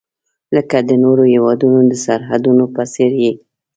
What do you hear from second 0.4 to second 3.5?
لکه د نورو هیوادونو د سرحدونو په څیر یې.